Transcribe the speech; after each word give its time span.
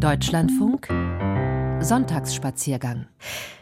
Deutschlandfunk 0.00 0.88
Sonntagsspaziergang. 1.84 3.06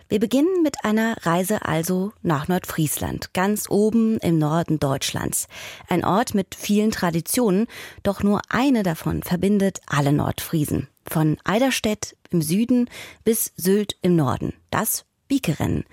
Wir 0.08 0.20
beginnen 0.20 0.62
mit 0.62 0.84
einer 0.84 1.16
Reise 1.26 1.64
also 1.64 2.12
nach 2.22 2.46
Nordfriesland, 2.46 3.34
ganz 3.34 3.68
oben 3.68 4.18
im 4.18 4.38
Norden 4.38 4.78
Deutschlands. 4.78 5.48
Ein 5.88 6.04
Ort 6.04 6.36
mit 6.36 6.54
vielen 6.54 6.92
Traditionen, 6.92 7.66
doch 8.04 8.22
nur 8.22 8.40
eine 8.50 8.84
davon 8.84 9.24
verbindet 9.24 9.80
alle 9.88 10.12
Nordfriesen. 10.12 10.86
Von 11.04 11.38
Eiderstedt 11.42 12.16
im 12.30 12.40
Süden 12.40 12.88
bis 13.24 13.52
Sylt 13.56 13.96
im 14.02 14.14
Norden. 14.14 14.52
Das 14.70 15.06
Biekerennen. 15.26 15.84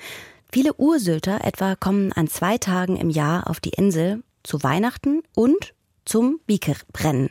Viele 0.51 0.75
Ursylter 0.75 1.43
etwa 1.43 1.75
kommen 1.75 2.13
an 2.13 2.27
zwei 2.27 2.59
Tagen 2.59 2.97
im 2.97 3.09
Jahr 3.09 3.49
auf 3.49 3.59
die 3.59 3.71
Insel 3.71 4.21
zu 4.43 4.61
Weihnachten 4.61 5.23
und 5.33 5.74
zum 6.05 6.39
Biekerbrennen. 6.45 7.29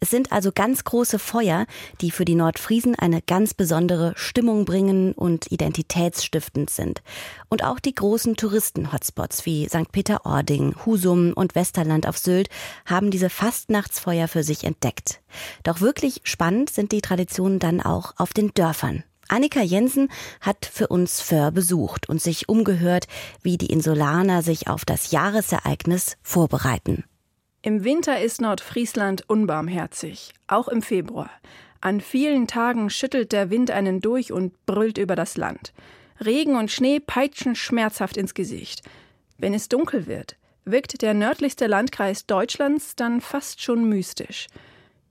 Es 0.00 0.10
sind 0.10 0.32
also 0.32 0.52
ganz 0.52 0.84
große 0.84 1.18
Feuer, 1.18 1.66
die 2.00 2.10
für 2.10 2.24
die 2.24 2.34
Nordfriesen 2.34 2.94
eine 2.94 3.22
ganz 3.22 3.54
besondere 3.54 4.12
Stimmung 4.16 4.64
bringen 4.64 5.12
und 5.12 5.50
identitätsstiftend 5.50 6.70
sind. 6.70 7.02
Und 7.48 7.64
auch 7.64 7.78
die 7.78 7.94
großen 7.94 8.36
Touristen-Hotspots 8.36 9.46
wie 9.46 9.68
St. 9.68 9.90
Peter-Ording, 9.92 10.74
Husum 10.84 11.32
und 11.32 11.54
Westerland 11.54 12.06
auf 12.06 12.18
Sylt 12.18 12.48
haben 12.84 13.10
diese 13.10 13.30
Fastnachtsfeuer 13.30 14.28
für 14.28 14.42
sich 14.42 14.64
entdeckt. 14.64 15.20
Doch 15.62 15.80
wirklich 15.80 16.20
spannend 16.24 16.70
sind 16.70 16.92
die 16.92 17.00
Traditionen 17.00 17.58
dann 17.58 17.80
auch 17.80 18.14
auf 18.16 18.32
den 18.32 18.52
Dörfern. 18.54 19.04
Annika 19.28 19.60
Jensen 19.60 20.08
hat 20.40 20.66
für 20.66 20.86
uns 20.88 21.20
Föhr 21.20 21.50
besucht 21.50 22.08
und 22.08 22.22
sich 22.22 22.48
umgehört, 22.48 23.06
wie 23.42 23.58
die 23.58 23.66
Insulaner 23.66 24.42
sich 24.42 24.68
auf 24.68 24.84
das 24.84 25.10
Jahresereignis 25.10 26.16
vorbereiten. 26.22 27.04
Im 27.66 27.82
Winter 27.82 28.20
ist 28.20 28.40
Nordfriesland 28.40 29.28
unbarmherzig, 29.28 30.34
auch 30.46 30.68
im 30.68 30.82
Februar. 30.82 31.30
An 31.80 32.00
vielen 32.00 32.46
Tagen 32.46 32.90
schüttelt 32.90 33.32
der 33.32 33.50
Wind 33.50 33.72
einen 33.72 34.00
durch 34.00 34.30
und 34.30 34.54
brüllt 34.66 34.98
über 34.98 35.16
das 35.16 35.36
Land. 35.36 35.72
Regen 36.24 36.54
und 36.54 36.70
Schnee 36.70 37.00
peitschen 37.00 37.56
schmerzhaft 37.56 38.16
ins 38.16 38.34
Gesicht. 38.34 38.82
Wenn 39.36 39.52
es 39.52 39.68
dunkel 39.68 40.06
wird, 40.06 40.36
wirkt 40.64 41.02
der 41.02 41.12
nördlichste 41.12 41.66
Landkreis 41.66 42.24
Deutschlands 42.26 42.94
dann 42.94 43.20
fast 43.20 43.60
schon 43.60 43.88
mystisch. 43.88 44.46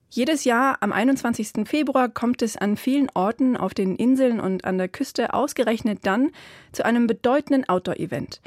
Jedes 0.10 0.46
Jahr 0.46 0.78
am 0.80 0.94
21. 0.94 1.68
Februar 1.68 2.08
kommt 2.08 2.42
es 2.42 2.56
an 2.56 2.78
vielen 2.78 3.10
Orten 3.16 3.58
auf 3.58 3.74
den 3.74 3.98
Inseln 3.98 4.40
und 4.40 4.64
an 4.64 4.78
der 4.78 4.88
Küste 4.88 5.34
ausgerechnet 5.34 6.00
dann 6.04 6.32
zu 6.72 6.86
einem 6.86 7.06
bedeutenden 7.06 7.68
Outdoor-Event. 7.68 8.40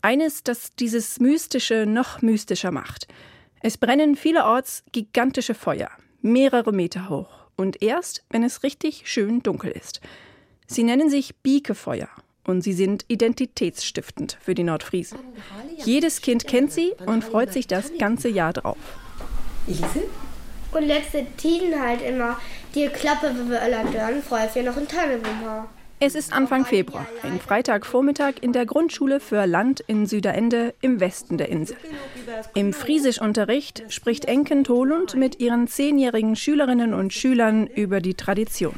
Eines, 0.00 0.44
das 0.44 0.74
dieses 0.76 1.20
Mystische 1.20 1.84
noch 1.84 2.22
mystischer 2.22 2.70
macht. 2.70 3.06
Es 3.62 3.76
brennen 3.76 4.16
vielerorts 4.16 4.84
gigantische 4.90 5.54
Feuer, 5.54 5.90
mehrere 6.22 6.72
Meter 6.72 7.10
hoch. 7.10 7.28
Und 7.56 7.82
erst, 7.82 8.24
wenn 8.30 8.42
es 8.42 8.62
richtig 8.62 9.02
schön 9.04 9.42
dunkel 9.42 9.70
ist. 9.70 10.00
Sie 10.66 10.82
nennen 10.82 11.10
sich 11.10 11.36
Biekefeuer 11.36 12.08
und 12.44 12.62
sie 12.62 12.72
sind 12.72 13.04
identitätsstiftend 13.08 14.38
für 14.40 14.54
die 14.54 14.62
Nordfriesen. 14.62 15.18
Jedes 15.84 16.22
Kind 16.22 16.46
kennt 16.46 16.72
sie 16.72 16.94
und 17.04 17.22
freut 17.22 17.52
sich 17.52 17.66
das 17.66 17.92
ganze 17.98 18.30
Jahr 18.30 18.54
drauf. 18.54 18.78
Elise? 19.66 20.04
Und 20.72 20.86
letzte 20.86 21.26
Tiden 21.36 21.78
halt 21.78 22.00
immer 22.00 22.40
die 22.74 22.86
Klappe, 22.88 23.34
wie 23.34 23.50
wir 23.50 23.60
alle 23.60 24.22
freut 24.22 24.52
sich 24.52 24.64
noch 24.64 24.76
ein 24.76 24.88
Tannenbaum 24.88 25.68
es 26.02 26.14
ist 26.14 26.32
Anfang 26.32 26.64
Februar, 26.64 27.06
ein 27.22 27.38
Freitagvormittag 27.38 28.36
in 28.40 28.54
der 28.54 28.64
Grundschule 28.64 29.20
für 29.20 29.44
Land 29.44 29.80
in 29.80 30.06
Süderende 30.06 30.74
im 30.80 30.98
Westen 30.98 31.36
der 31.36 31.50
Insel. 31.50 31.76
Im 32.54 32.72
Friesischunterricht 32.72 33.84
spricht 33.90 34.24
Enken 34.24 34.64
Tolund 34.64 35.14
mit 35.14 35.40
ihren 35.40 35.68
zehnjährigen 35.68 36.36
Schülerinnen 36.36 36.94
und 36.94 37.12
Schülern 37.12 37.66
über 37.66 38.00
die 38.00 38.14
Tradition. 38.14 38.74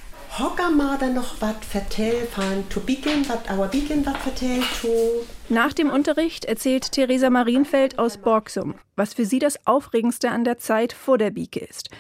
Nach 5.48 5.73
dem 5.75 5.91
Unterricht 5.91 6.45
erzählt 6.47 6.91
Theresa 6.91 7.31
Marienfeld 7.31 7.99
aus 8.00 8.16
Borgsum, 8.16 8.75
was 8.97 9.15
für 9.15 9.27
sie 9.27 9.39
das 9.39 9.65
Aufregendste 9.66 10.31
an 10.31 10.43
der 10.43 10.59
Zeit 10.59 10.93
vor 10.93 11.19
der 11.19 11.31
Bieke 11.31 11.60
ist. 11.60 11.91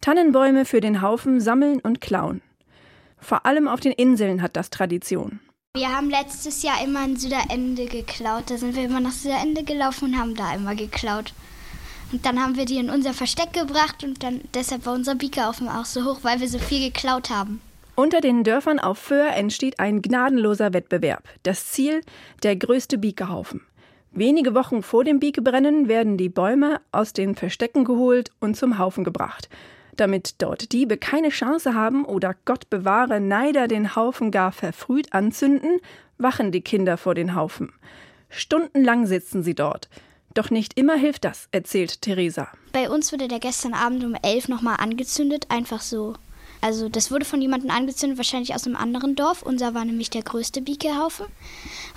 Tannenbäume 0.00 0.64
für 0.64 0.80
den 0.80 1.02
Haufen 1.02 1.40
sammeln 1.40 1.80
und 1.80 2.00
klauen. 2.00 2.40
Vor 3.20 3.46
allem 3.46 3.68
auf 3.68 3.80
den 3.80 3.92
Inseln 3.92 4.42
hat 4.42 4.56
das 4.56 4.70
Tradition. 4.70 5.40
Wir 5.76 5.94
haben 5.94 6.10
letztes 6.10 6.62
Jahr 6.62 6.82
immer 6.84 7.00
ein 7.00 7.16
Süderende 7.16 7.86
geklaut. 7.86 8.44
Da 8.48 8.56
sind 8.56 8.74
wir 8.74 8.84
immer 8.84 9.00
nach 9.00 9.12
Süderende 9.12 9.62
gelaufen 9.62 10.06
und 10.06 10.18
haben 10.18 10.34
da 10.34 10.54
immer 10.54 10.74
geklaut. 10.74 11.32
Und 12.12 12.26
dann 12.26 12.42
haben 12.42 12.56
wir 12.56 12.64
die 12.64 12.78
in 12.78 12.90
unser 12.90 13.14
Versteck 13.14 13.52
gebracht 13.52 14.02
und 14.02 14.22
dann 14.22 14.40
deshalb 14.52 14.84
war 14.84 14.94
unser 14.94 15.14
Biekerhaufen 15.14 15.68
auch 15.68 15.84
so 15.84 16.04
hoch, 16.04 16.20
weil 16.22 16.40
wir 16.40 16.48
so 16.48 16.58
viel 16.58 16.90
geklaut 16.90 17.30
haben. 17.30 17.60
Unter 17.94 18.20
den 18.20 18.42
Dörfern 18.44 18.80
auf 18.80 18.98
Föhr 18.98 19.32
entsteht 19.34 19.78
ein 19.78 20.02
gnadenloser 20.02 20.72
Wettbewerb. 20.72 21.22
Das 21.42 21.66
Ziel, 21.68 22.00
der 22.42 22.56
größte 22.56 22.98
Biekerhaufen. 22.98 23.60
Wenige 24.12 24.54
Wochen 24.54 24.82
vor 24.82 25.04
dem 25.04 25.20
Biekebrennen 25.20 25.86
werden 25.86 26.16
die 26.16 26.30
Bäume 26.30 26.80
aus 26.90 27.12
den 27.12 27.36
Verstecken 27.36 27.84
geholt 27.84 28.32
und 28.40 28.56
zum 28.56 28.78
Haufen 28.78 29.04
gebracht. 29.04 29.48
Damit 30.00 30.36
dort 30.40 30.72
Diebe 30.72 30.96
keine 30.96 31.28
Chance 31.28 31.74
haben 31.74 32.06
oder 32.06 32.34
Gott 32.46 32.70
bewahre 32.70 33.20
Neider 33.20 33.68
den 33.68 33.94
Haufen 33.94 34.30
gar 34.30 34.50
verfrüht 34.50 35.12
anzünden, 35.12 35.78
wachen 36.16 36.52
die 36.52 36.62
Kinder 36.62 36.96
vor 36.96 37.14
den 37.14 37.34
Haufen. 37.34 37.70
Stundenlang 38.30 39.04
sitzen 39.04 39.42
sie 39.42 39.54
dort. 39.54 39.90
Doch 40.32 40.48
nicht 40.48 40.78
immer 40.78 40.94
hilft 40.94 41.26
das, 41.26 41.48
erzählt 41.52 42.00
Theresa. 42.00 42.48
Bei 42.72 42.88
uns 42.88 43.12
wurde 43.12 43.28
der 43.28 43.40
gestern 43.40 43.74
Abend 43.74 44.02
um 44.02 44.16
elf 44.22 44.48
nochmal 44.48 44.76
angezündet, 44.78 45.44
einfach 45.50 45.82
so. 45.82 46.14
Also 46.62 46.88
das 46.88 47.10
wurde 47.10 47.26
von 47.26 47.42
jemandem 47.42 47.70
angezündet, 47.70 48.16
wahrscheinlich 48.16 48.54
aus 48.54 48.66
einem 48.66 48.76
anderen 48.76 49.16
Dorf. 49.16 49.42
Unser 49.42 49.74
war 49.74 49.84
nämlich 49.84 50.08
der 50.08 50.22
größte 50.22 50.62
Biekehaufen. 50.62 51.26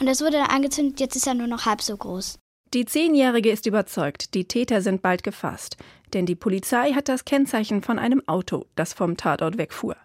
Und 0.01 0.07
das 0.07 0.19
wurde 0.19 0.33
dann 0.33 0.49
angezündet, 0.49 0.99
jetzt 0.99 1.15
ist 1.15 1.25
er 1.25 1.35
nur 1.35 1.47
noch 1.47 1.65
halb 1.65 1.81
so 1.81 1.95
groß. 1.95 2.37
Die 2.73 2.85
Zehnjährige 2.85 3.51
ist 3.51 3.65
überzeugt, 3.65 4.33
die 4.33 4.45
Täter 4.45 4.81
sind 4.81 5.01
bald 5.01 5.23
gefasst 5.23 5.77
denn 6.13 6.25
die 6.25 6.35
Polizei 6.35 6.93
hat 6.93 7.09
das 7.09 7.25
Kennzeichen 7.25 7.81
von 7.81 7.99
einem 7.99 8.21
Auto, 8.27 8.65
das 8.75 8.93
vom 8.93 9.17
Tatort 9.17 9.57
wegfuhr. 9.57 9.95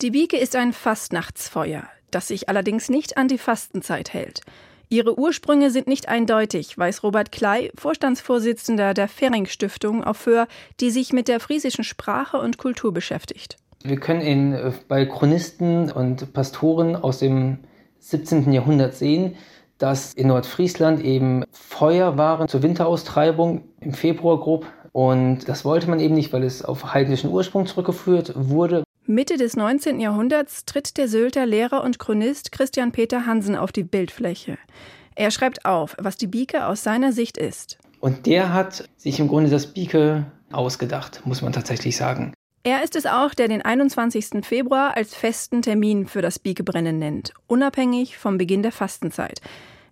Die 0.00 0.10
Bieke 0.10 0.36
ist 0.36 0.56
ein 0.56 0.72
Fastnachtsfeuer, 0.72 1.84
das 2.10 2.28
sich 2.28 2.48
allerdings 2.48 2.88
nicht 2.88 3.16
an 3.16 3.28
die 3.28 3.38
Fastenzeit 3.38 4.12
hält. 4.12 4.40
Ihre 4.88 5.18
Ursprünge 5.18 5.70
sind 5.70 5.86
nicht 5.86 6.08
eindeutig, 6.08 6.76
weiß 6.76 7.02
Robert 7.02 7.32
Klei, 7.32 7.70
Vorstandsvorsitzender 7.74 8.94
der 8.94 9.08
Fering 9.08 9.46
Stiftung 9.46 10.04
auf 10.04 10.18
Föhr, 10.18 10.46
die 10.80 10.90
sich 10.90 11.12
mit 11.12 11.26
der 11.26 11.40
friesischen 11.40 11.84
Sprache 11.84 12.38
und 12.38 12.58
Kultur 12.58 12.92
beschäftigt. 12.92 13.56
Wir 13.82 13.98
können 13.98 14.20
in, 14.20 14.52
äh, 14.52 14.72
bei 14.88 15.06
Chronisten 15.06 15.90
und 15.90 16.32
Pastoren 16.32 16.96
aus 16.96 17.18
dem 17.18 17.58
17. 17.98 18.52
Jahrhundert 18.52 18.94
sehen, 18.94 19.36
dass 19.78 20.14
in 20.14 20.28
Nordfriesland 20.28 21.02
eben 21.02 21.44
Feuer 21.52 22.16
waren 22.16 22.48
zur 22.48 22.62
Winteraustreibung 22.62 23.64
im 23.80 23.92
Februar 23.92 24.40
grob 24.40 24.66
und 24.92 25.48
das 25.48 25.64
wollte 25.64 25.90
man 25.90 25.98
eben 25.98 26.14
nicht, 26.14 26.32
weil 26.32 26.44
es 26.44 26.64
auf 26.64 26.94
heidnischen 26.94 27.30
Ursprung 27.30 27.66
zurückgeführt 27.66 28.32
wurde. 28.36 28.84
Mitte 29.06 29.36
des 29.36 29.56
19. 29.56 30.00
Jahrhunderts 30.00 30.64
tritt 30.64 30.96
der 30.96 31.08
Sylter 31.08 31.46
Lehrer 31.46 31.82
und 31.82 31.98
Chronist 31.98 32.52
Christian 32.52 32.92
Peter 32.92 33.26
Hansen 33.26 33.56
auf 33.56 33.72
die 33.72 33.82
Bildfläche. 33.82 34.56
Er 35.16 35.30
schreibt 35.30 35.64
auf, 35.64 35.96
was 35.98 36.16
die 36.16 36.26
Bieke 36.26 36.66
aus 36.66 36.82
seiner 36.82 37.12
Sicht 37.12 37.36
ist. 37.36 37.78
Und 38.00 38.26
der 38.26 38.54
hat 38.54 38.88
sich 38.96 39.18
im 39.18 39.28
Grunde 39.28 39.50
das 39.50 39.66
Bieke 39.66 40.26
ausgedacht, 40.52 41.22
muss 41.24 41.42
man 41.42 41.52
tatsächlich 41.52 41.96
sagen. 41.96 42.32
Er 42.66 42.82
ist 42.82 42.96
es 42.96 43.04
auch, 43.04 43.34
der 43.34 43.48
den 43.48 43.60
21. 43.60 44.42
Februar 44.42 44.96
als 44.96 45.14
festen 45.14 45.60
Termin 45.60 46.06
für 46.06 46.22
das 46.22 46.38
Biekebrennen 46.38 46.98
nennt, 46.98 47.34
unabhängig 47.46 48.16
vom 48.16 48.38
Beginn 48.38 48.62
der 48.62 48.72
Fastenzeit. 48.72 49.42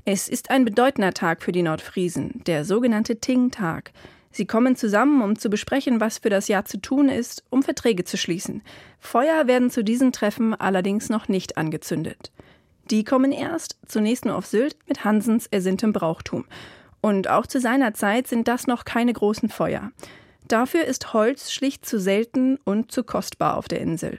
Es 0.07 0.27
ist 0.27 0.51
ein 0.51 0.65
bedeutender 0.65 1.13
Tag 1.13 1.43
für 1.43 1.53
die 1.53 1.63
Nordfriesen, 1.63 2.43
der 2.47 2.65
sogenannte 2.65 3.21
Ting-Tag. 3.21 3.93
Sie 4.31 4.47
kommen 4.47 4.75
zusammen, 4.75 5.21
um 5.21 5.39
zu 5.39 5.51
besprechen, 5.51 6.01
was 6.01 6.17
für 6.17 6.31
das 6.31 6.49
Jahr 6.49 6.65
zu 6.65 6.81
tun 6.81 7.11
ist, 7.11 7.45
um 7.51 7.63
Verträge 7.63 8.05
zu 8.05 8.17
schließen. 8.17 8.63
Feuer 8.99 9.47
werden 9.47 9.71
zu 9.71 9.85
diesen 9.85 10.11
Treffen 10.11 10.55
allerdings 10.55 11.11
noch 11.11 11.29
nicht 11.29 11.59
angezündet. 11.59 12.33
Die 12.91 13.05
kommen 13.05 13.33
erst, 13.33 13.77
zunächst 13.87 14.25
nur 14.25 14.35
auf 14.35 14.47
Sylt, 14.47 14.79
mit 14.89 15.05
Hansens 15.05 15.47
ersinntem 15.47 15.93
Brauchtum. 15.93 16.47
Und 17.03 17.29
auch 17.29 17.47
zu 17.47 17.61
seiner 17.61 17.93
Zeit 17.93 18.29
sind 18.29 18.49
das 18.49 18.67
noch 18.67 18.87
keine 18.87 19.13
großen 19.13 19.51
Feuer. 19.51 19.93
Dafür 20.53 20.85
ist 20.85 21.15
Holz 21.15 21.51
schlicht 21.51 21.87
zu 21.87 21.99
selten 21.99 22.59
und 22.67 22.93
zu 22.93 23.05
kostbar 23.05 23.57
auf 23.57 23.69
der 23.69 23.81
Insel. 23.81 24.19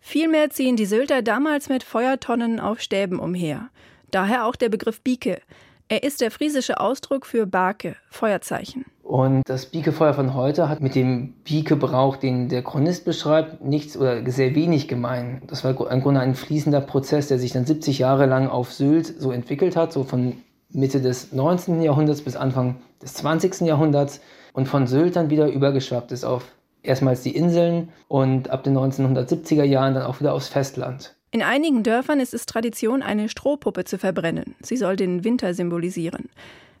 Vielmehr 0.00 0.50
ziehen 0.50 0.74
die 0.74 0.86
Sylter 0.86 1.22
damals 1.22 1.68
mit 1.68 1.84
Feuertonnen 1.84 2.58
auf 2.58 2.80
Stäben 2.80 3.20
umher. 3.20 3.68
Daher 4.10 4.44
auch 4.44 4.56
der 4.56 4.70
Begriff 4.70 5.02
Bieke. 5.02 5.40
Er 5.86 6.02
ist 6.02 6.20
der 6.20 6.32
friesische 6.32 6.80
Ausdruck 6.80 7.26
für 7.26 7.46
Barke, 7.46 7.94
Feuerzeichen. 8.10 8.86
Und 9.04 9.42
das 9.46 9.66
Biekefeuer 9.66 10.14
von 10.14 10.34
heute 10.34 10.68
hat 10.68 10.80
mit 10.80 10.96
dem 10.96 11.34
Biekebrauch, 11.44 12.16
den 12.16 12.48
der 12.48 12.64
Chronist 12.64 13.04
beschreibt, 13.04 13.62
nichts 13.62 13.96
oder 13.96 14.28
sehr 14.28 14.56
wenig 14.56 14.88
gemein. 14.88 15.42
Das 15.46 15.62
war 15.62 15.92
im 15.92 16.02
Grunde 16.02 16.18
ein 16.18 16.34
fließender 16.34 16.80
Prozess, 16.80 17.28
der 17.28 17.38
sich 17.38 17.52
dann 17.52 17.66
70 17.66 18.00
Jahre 18.00 18.26
lang 18.26 18.48
auf 18.48 18.72
Sylt 18.72 19.06
so 19.06 19.30
entwickelt 19.30 19.76
hat, 19.76 19.92
so 19.92 20.02
von 20.02 20.38
Mitte 20.70 21.00
des 21.00 21.32
19. 21.32 21.82
Jahrhunderts 21.82 22.22
bis 22.22 22.34
Anfang 22.34 22.78
des 23.00 23.14
20. 23.14 23.60
Jahrhunderts 23.60 24.20
und 24.52 24.66
von 24.66 24.86
Sylt 24.86 25.16
dann 25.16 25.30
wieder 25.30 25.48
übergeschwappt 25.48 26.12
ist 26.12 26.24
auf 26.24 26.44
erstmals 26.82 27.22
die 27.22 27.34
Inseln 27.34 27.90
und 28.08 28.50
ab 28.50 28.64
den 28.64 28.76
1970er 28.76 29.64
Jahren 29.64 29.94
dann 29.94 30.04
auch 30.04 30.20
wieder 30.20 30.34
aufs 30.34 30.48
Festland. 30.48 31.14
In 31.30 31.42
einigen 31.42 31.82
Dörfern 31.82 32.20
ist 32.20 32.34
es 32.34 32.44
Tradition, 32.44 33.02
eine 33.02 33.28
Strohpuppe 33.28 33.84
zu 33.84 33.98
verbrennen. 33.98 34.54
Sie 34.60 34.76
soll 34.76 34.96
den 34.96 35.24
Winter 35.24 35.54
symbolisieren. 35.54 36.28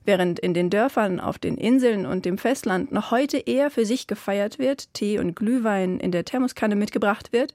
Während 0.04 0.40
in 0.40 0.52
den 0.52 0.68
Dörfern, 0.68 1.20
auf 1.20 1.38
den 1.38 1.56
Inseln 1.56 2.06
und 2.06 2.24
dem 2.24 2.36
Festland 2.36 2.90
noch 2.90 3.12
heute 3.12 3.38
eher 3.38 3.70
für 3.70 3.86
sich 3.86 4.08
gefeiert 4.08 4.58
wird, 4.58 4.92
Tee 4.94 5.18
und 5.18 5.36
Glühwein 5.36 6.00
in 6.00 6.10
der 6.10 6.24
Thermoskanne 6.24 6.74
mitgebracht 6.74 7.32
wird, 7.32 7.54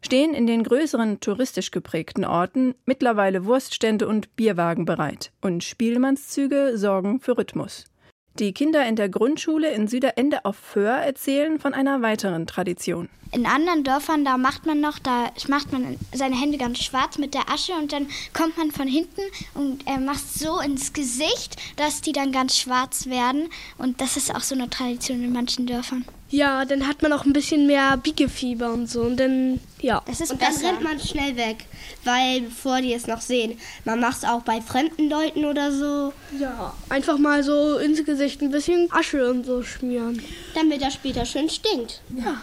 stehen 0.00 0.32
in 0.32 0.46
den 0.46 0.62
größeren 0.62 1.20
touristisch 1.20 1.72
geprägten 1.72 2.24
Orten 2.24 2.74
mittlerweile 2.86 3.44
Wurststände 3.44 4.06
und 4.06 4.34
Bierwagen 4.36 4.84
bereit 4.84 5.32
und 5.42 5.64
Spielmannszüge 5.64 6.78
sorgen 6.78 7.20
für 7.20 7.36
Rhythmus. 7.36 7.89
Die 8.38 8.52
Kinder 8.52 8.86
in 8.86 8.96
der 8.96 9.08
Grundschule 9.08 9.72
in 9.72 9.88
Süderende 9.88 10.44
auf 10.44 10.56
Föhr 10.56 10.92
erzählen 10.92 11.58
von 11.58 11.74
einer 11.74 12.00
weiteren 12.00 12.46
Tradition. 12.46 13.08
In 13.32 13.46
anderen 13.46 13.84
Dörfern, 13.84 14.24
da 14.24 14.36
macht 14.36 14.66
man 14.66 14.80
noch, 14.80 14.98
da 14.98 15.30
macht 15.48 15.72
man 15.72 15.96
seine 16.12 16.40
Hände 16.40 16.58
ganz 16.58 16.82
schwarz 16.82 17.18
mit 17.18 17.34
der 17.34 17.48
Asche 17.48 17.72
und 17.74 17.92
dann 17.92 18.08
kommt 18.32 18.56
man 18.56 18.72
von 18.72 18.88
hinten 18.88 19.20
und 19.54 19.86
er 19.86 19.98
macht 19.98 20.26
so 20.28 20.58
ins 20.60 20.92
Gesicht, 20.92 21.56
dass 21.76 22.00
die 22.00 22.12
dann 22.12 22.32
ganz 22.32 22.56
schwarz 22.56 23.06
werden. 23.06 23.48
Und 23.78 24.00
das 24.00 24.16
ist 24.16 24.34
auch 24.34 24.40
so 24.40 24.54
eine 24.54 24.68
Tradition 24.68 25.22
in 25.22 25.32
manchen 25.32 25.66
Dörfern. 25.66 26.04
Ja, 26.30 26.64
dann 26.64 26.86
hat 26.86 27.02
man 27.02 27.12
auch 27.12 27.24
ein 27.24 27.32
bisschen 27.32 27.66
mehr 27.66 27.96
Biegefieber 27.96 28.72
und 28.72 28.88
so. 28.88 29.02
Und 29.02 29.18
dann, 29.18 29.58
ja. 29.80 30.00
Das 30.06 30.20
ist 30.20 30.30
und 30.30 30.40
dann 30.40 30.54
rennt 30.56 30.82
man 30.82 30.98
schnell 31.00 31.36
weg, 31.36 31.64
weil 32.04 32.42
bevor 32.42 32.80
die 32.80 32.94
es 32.94 33.08
noch 33.08 33.20
sehen. 33.20 33.58
Man 33.84 34.00
macht 34.00 34.18
es 34.18 34.24
auch 34.24 34.42
bei 34.42 34.60
fremden 34.60 35.10
Leuten 35.10 35.44
oder 35.44 35.72
so. 35.72 36.12
Ja, 36.38 36.72
einfach 36.88 37.18
mal 37.18 37.42
so 37.42 37.78
ins 37.78 38.04
Gesicht 38.04 38.42
ein 38.42 38.52
bisschen 38.52 38.88
Asche 38.92 39.28
und 39.28 39.44
so 39.44 39.62
schmieren. 39.64 40.22
Damit 40.54 40.82
er 40.82 40.92
später 40.92 41.26
schön 41.26 41.50
stinkt. 41.50 42.00
Ja. 42.16 42.40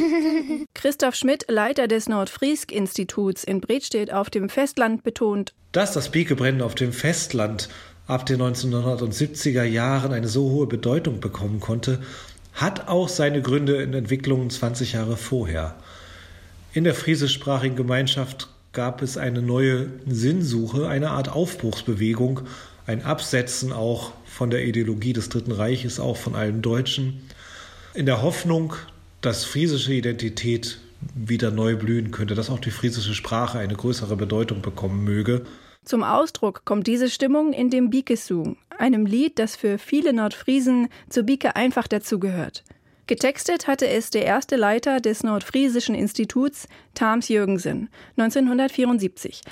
Christoph 0.74 1.14
Schmidt, 1.14 1.46
Leiter 1.48 1.88
des 1.88 2.08
Nordfriesk-Instituts 2.08 3.44
in 3.44 3.60
Bredstedt 3.60 4.12
auf 4.12 4.28
dem 4.28 4.50
Festland, 4.50 5.02
betont, 5.02 5.54
dass 5.72 5.92
das 5.92 6.10
Biekebrennen 6.10 6.62
auf 6.62 6.74
dem 6.74 6.92
Festland 6.92 7.68
ab 8.06 8.26
den 8.26 8.40
1970er 8.40 9.64
Jahren 9.64 10.12
eine 10.12 10.28
so 10.28 10.50
hohe 10.50 10.66
Bedeutung 10.66 11.20
bekommen 11.20 11.58
konnte, 11.60 12.00
hat 12.54 12.88
auch 12.88 13.08
seine 13.08 13.42
Gründe 13.42 13.82
in 13.82 13.92
Entwicklungen 13.94 14.48
20 14.48 14.92
Jahre 14.92 15.16
vorher. 15.16 15.74
In 16.72 16.84
der 16.84 16.94
friesischsprachigen 16.94 17.76
Gemeinschaft 17.76 18.48
gab 18.72 19.02
es 19.02 19.16
eine 19.16 19.42
neue 19.42 19.88
Sinnsuche, 20.06 20.88
eine 20.88 21.10
Art 21.10 21.28
Aufbruchsbewegung, 21.28 22.40
ein 22.86 23.04
Absetzen 23.04 23.72
auch 23.72 24.12
von 24.26 24.50
der 24.50 24.64
Ideologie 24.64 25.12
des 25.12 25.28
Dritten 25.28 25.52
Reiches, 25.52 26.00
auch 26.00 26.16
von 26.16 26.34
allen 26.34 26.62
Deutschen, 26.62 27.22
in 27.94 28.06
der 28.06 28.22
Hoffnung, 28.22 28.74
dass 29.20 29.44
friesische 29.44 29.92
Identität 29.92 30.78
wieder 31.14 31.50
neu 31.50 31.76
blühen 31.76 32.10
könnte, 32.10 32.34
dass 32.34 32.50
auch 32.50 32.58
die 32.58 32.70
friesische 32.70 33.14
Sprache 33.14 33.58
eine 33.58 33.74
größere 33.74 34.16
Bedeutung 34.16 34.62
bekommen 34.62 35.04
möge. 35.04 35.44
Zum 35.84 36.02
Ausdruck 36.02 36.62
kommt 36.64 36.86
diese 36.86 37.10
Stimmung 37.10 37.52
in 37.52 37.70
dem 37.70 37.90
Bikesung, 37.90 38.56
einem 38.78 39.06
Lied, 39.06 39.38
das 39.38 39.56
für 39.56 39.78
viele 39.78 40.12
Nordfriesen 40.12 40.88
zur 41.08 41.24
Bike 41.24 41.56
einfach 41.56 41.88
dazugehört. 41.88 42.64
Getextet 43.06 43.66
hatte 43.66 43.86
es 43.86 44.08
der 44.10 44.24
erste 44.24 44.56
Leiter 44.56 45.00
des 45.00 45.22
Nordfriesischen 45.22 45.94
Instituts, 45.94 46.68
Tams 46.94 47.28
Jürgensen, 47.28 47.90
1974. 48.16 49.42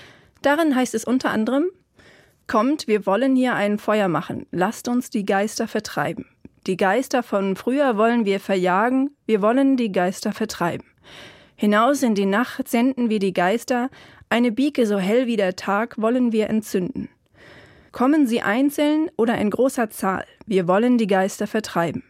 Darin 0.40 0.74
heißt 0.74 0.94
es 0.94 1.04
unter 1.04 1.30
anderem: 1.30 1.66
Kommt, 2.46 2.88
wir 2.88 3.04
wollen 3.04 3.36
hier 3.36 3.54
ein 3.54 3.78
Feuer 3.78 4.08
machen, 4.08 4.46
lasst 4.50 4.88
uns 4.88 5.10
die 5.10 5.26
Geister 5.26 5.68
vertreiben. 5.68 6.26
Die 6.66 6.76
Geister 6.76 7.22
von 7.22 7.56
früher 7.56 7.96
wollen 7.96 8.24
wir 8.24 8.40
verjagen, 8.40 9.10
wir 9.26 9.42
wollen 9.42 9.76
die 9.76 9.92
Geister 9.92 10.32
vertreiben. 10.32 10.86
Hinaus 11.56 12.02
in 12.02 12.14
die 12.14 12.26
Nacht 12.26 12.68
senden 12.68 13.10
wir 13.10 13.18
die 13.18 13.32
Geister, 13.32 13.90
eine 14.30 14.50
Bieke 14.50 14.86
so 14.86 14.98
hell 14.98 15.26
wie 15.26 15.36
der 15.36 15.56
Tag 15.56 16.00
wollen 16.00 16.32
wir 16.32 16.48
entzünden. 16.48 17.08
Kommen 17.92 18.26
sie 18.26 18.40
einzeln 18.40 19.10
oder 19.16 19.36
in 19.36 19.50
großer 19.50 19.90
Zahl, 19.90 20.24
wir 20.46 20.66
wollen 20.66 20.96
die 20.96 21.06
Geister 21.06 21.46
vertreiben. 21.46 22.02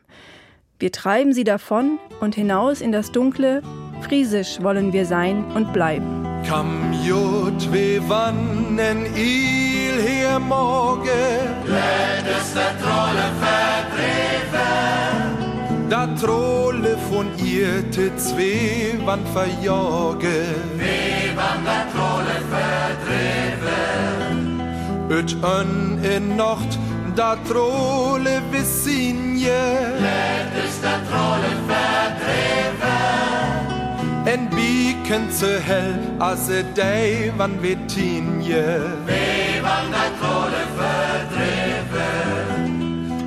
Wir 0.78 0.92
treiben 0.92 1.32
sie 1.32 1.42
davon 1.42 1.98
und 2.20 2.36
hinaus 2.36 2.80
in 2.80 2.92
das 2.92 3.10
Dunkle, 3.10 3.62
friesisch 4.00 4.62
wollen 4.62 4.92
wir 4.92 5.06
sein 5.06 5.44
und 5.56 5.72
bleiben. 5.72 6.24
Kam 6.46 6.92
jut 7.04 7.72
we 7.72 8.00
wannen 8.08 9.06
il 9.16 10.00
her 10.00 10.38
morgen, 10.38 11.10
Lädes 11.66 12.54
der 12.54 12.78
Trolle 12.80 13.32
verdreven. 13.42 14.62
Da 15.90 16.06
Trolle 16.14 16.96
von 17.10 17.26
ihr 17.44 17.90
te 17.90 18.14
zwei 18.16 18.98
wann 19.04 19.26
verjorge, 19.32 20.46
Öt 25.12 25.36
ön 25.42 25.98
in 26.02 26.36
Nacht, 26.36 26.78
da 27.14 27.36
Trolle 27.46 28.40
visinje, 28.50 29.62
Lädes 30.00 30.80
der 30.80 31.00
Trolle 31.08 31.52
verdreven. 31.68 33.02
En 34.24 34.48
biken 34.48 35.30
zu 35.30 35.60
hell, 35.60 35.98
as 36.18 36.48
e 36.48 36.64
dei 36.74 37.30
wann 37.36 37.62
vi 37.62 37.76
tinje. 37.94 38.80
Vi 39.06 39.60
wann 39.66 39.90
der 39.96 40.10
Trolle 40.20 40.62
verdreven. 40.80 42.22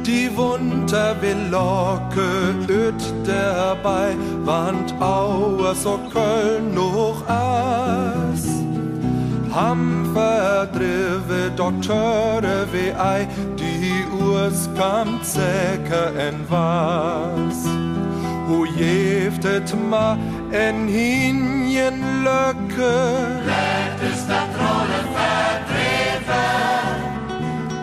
Die 0.08 0.30
Wunder 0.36 1.16
will 1.22 1.44
locke 1.52 2.56
öt 2.68 3.04
dabei, 3.28 4.16
wand 4.44 4.94
auer 5.00 5.76
so 5.76 6.00
Köln 6.12 6.74
noch 6.74 7.22
as. 7.28 8.44
Ham 9.54 10.05
verdrive 10.66 11.52
Doktoren 11.56 12.68
wie 12.72 12.92
ei, 12.92 13.28
die 13.58 14.06
Urs 14.20 14.70
kam 14.78 15.20
säker 15.24 16.16
en 16.18 16.46
was. 16.50 17.66
Hoe 18.48 18.68
heeft 18.68 19.44
het 19.44 19.74
ma 19.90 20.18
en 20.52 20.88
hinjen 20.88 22.24
lukke? 22.24 22.94
Let 23.46 24.02
is 24.12 24.28
dat 24.28 24.48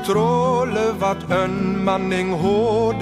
trolle 0.04 0.96
wat 0.98 1.16
een 1.28 1.82
manning. 1.82 2.40
Wie 2.40 2.94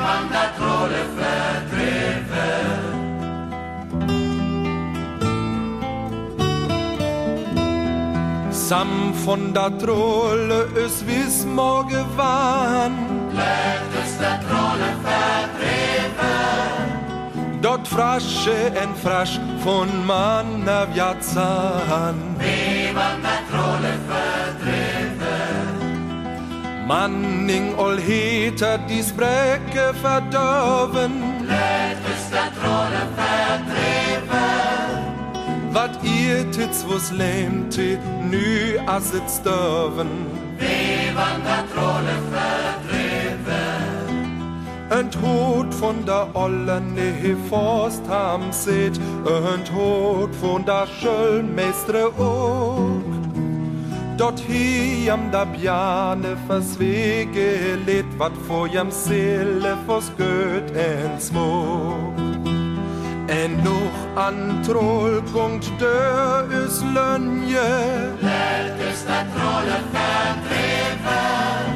man 0.00 0.28
dat 0.32 0.56
trolle 0.56 1.04
verdreven. 1.16 1.41
Sam 8.72 9.12
von 9.26 9.52
der 9.52 9.70
Trolle 9.76 10.60
is 10.84 11.04
wis 11.06 11.44
morgen 11.44 12.06
wann. 12.16 12.94
Let 13.34 13.82
is 14.02 14.16
der 14.16 14.40
Trolle 14.46 14.90
verdreven. 15.06 16.30
Dort 17.60 17.86
frasche 17.86 18.72
en 18.82 18.94
frasch 18.96 19.38
von 19.62 19.88
manna 20.06 20.86
viazzan. 20.94 22.16
Wie 22.38 22.90
man 22.94 23.20
der 23.28 23.42
Trolle 23.50 23.92
verdreven. 24.08 25.66
Manning 26.86 27.74
ol 27.76 27.98
heter 28.00 28.78
dies 28.88 29.12
Brecke 29.12 29.92
verdorven. 30.00 31.12
Let 31.46 32.00
is 32.14 32.24
der 32.30 32.50
Trolle 32.58 33.02
verdreven. 33.20 34.91
Was 36.88 37.12
lähmte, 37.12 37.98
nü 38.30 38.78
as. 38.86 39.12
Wie 39.12 41.12
man 41.14 41.44
der 41.44 41.64
Trolle 41.72 42.16
verdreven. 42.32 43.82
Ent 44.90 45.16
hot 45.22 45.74
von 45.74 46.04
der 46.04 46.26
ollen 46.34 46.94
nehe 46.94 47.36
Forst 47.48 48.02
ham 48.08 48.52
sit, 48.52 49.00
ent 49.26 49.72
hot 49.74 50.34
von 50.34 50.64
der 50.64 50.86
Schöllmeistre 51.00 52.06
ook. 52.18 53.02
Dort 54.18 54.40
hiam 54.40 55.30
da 55.32 55.44
bjane 55.44 56.36
verswege 56.46 57.78
lit, 57.86 58.18
wat 58.18 58.32
vor 58.46 58.68
jam 58.68 58.90
Seele 58.90 59.76
vors 59.86 60.10
Göt 60.18 60.70
en 60.76 61.20
smog. 61.20 62.14
En 63.26 63.62
nog 63.64 64.01
an 64.14 64.62
trollpunkt 64.62 65.70
lönje. 66.94 68.14
Lärt 68.20 68.80
is 68.92 69.04
der 69.06 69.26
Trolle 69.34 69.80
verdreven. 69.92 71.72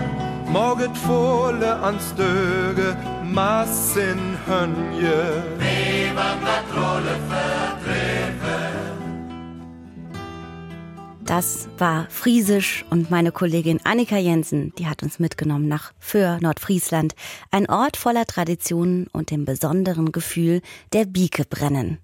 Morget 0.53 0.97
fole 0.97 1.81
ans 1.83 2.15
Döge, 2.15 2.97
Massen 3.25 4.37
hönje. 4.47 5.43
Wie 5.59 6.13
man 6.15 6.41
der 6.41 6.63
Trolle 6.73 7.17
verdreven. 7.29 7.57
Das 11.25 11.69
war 11.79 12.07
Friesisch 12.09 12.85
und 12.89 13.11
meine 13.11 13.33
Kollegin 13.33 13.81
Annika 13.83 14.17
Jensen, 14.17 14.73
die 14.79 14.87
hat 14.87 15.03
uns 15.03 15.19
mitgenommen 15.19 15.67
nach 15.67 15.93
Föhr, 15.99 16.39
Nordfriesland, 16.41 17.17
ein 17.51 17.69
Ort 17.69 17.97
voller 17.97 18.27
Traditionen 18.27 19.09
und 19.13 19.33
dem 19.33 19.45
besonderen 19.45 20.13
Gefühl 20.13 20.61
der 20.93 21.05
Bieke 21.05 21.45
brennen. 21.45 21.99